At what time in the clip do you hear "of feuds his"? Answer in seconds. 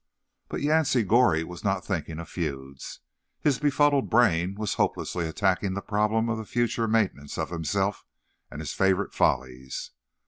2.17-3.59